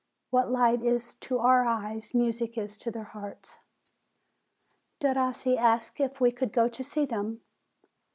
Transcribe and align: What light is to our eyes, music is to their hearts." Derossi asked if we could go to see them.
What 0.31 0.49
light 0.51 0.81
is 0.83 1.13
to 1.13 1.37
our 1.37 1.63
eyes, 1.67 2.15
music 2.15 2.57
is 2.57 2.75
to 2.77 2.89
their 2.89 3.03
hearts." 3.03 3.59
Derossi 4.99 5.55
asked 5.55 5.99
if 5.99 6.19
we 6.19 6.31
could 6.31 6.51
go 6.51 6.67
to 6.67 6.83
see 6.83 7.05
them. 7.05 7.41